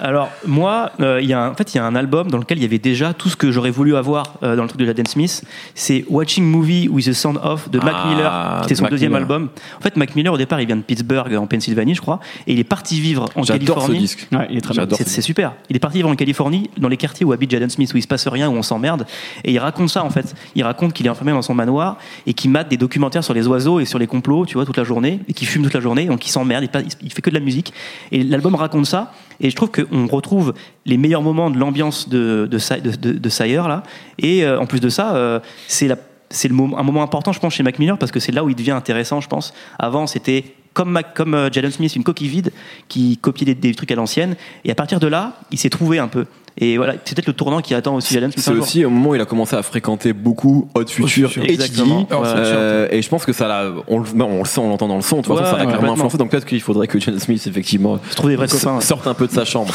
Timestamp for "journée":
24.84-25.20, 25.80-26.06